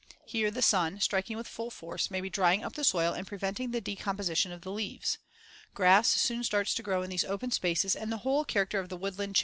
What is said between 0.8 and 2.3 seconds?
striking with full force, may be